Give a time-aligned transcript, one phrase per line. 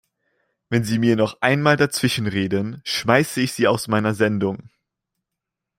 [0.69, 4.71] Wenn Sie mir noch einmal dazwischenreden, schmeiße ich Sie aus meiner Sendung!